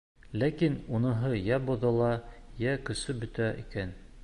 [0.43, 2.09] Ләкин уныһы йә боҙола,
[2.65, 3.97] йә көсө бөтә икән.